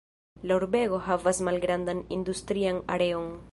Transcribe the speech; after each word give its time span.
La 0.51 0.55
urbego 0.61 0.99
havas 1.09 1.43
malgrandan 1.49 2.03
industrian 2.19 2.83
areon. 2.99 3.33